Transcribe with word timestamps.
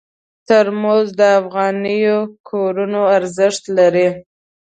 ترموز 0.47 1.07
د 1.19 1.21
افغاني 1.39 1.97
کورونو 2.49 3.01
ارزښت 3.17 3.63
لري. 3.77 4.07